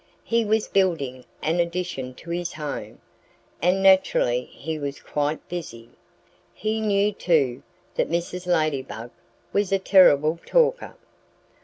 [0.23, 3.01] He was building an addition to his home;
[3.61, 5.89] and naturally he was quite busy.
[6.55, 7.61] He knew, too,
[7.93, 8.47] that Mrs.
[8.47, 9.11] Ladybug
[9.53, 10.95] was a terrible talker.